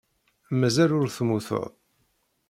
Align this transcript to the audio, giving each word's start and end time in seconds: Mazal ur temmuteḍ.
Mazal 0.59 0.91
ur 0.99 1.07
temmuteḍ. 1.09 1.69